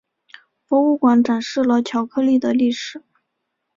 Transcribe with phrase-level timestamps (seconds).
[0.65, 3.03] 博物馆展示了巧克力的历史。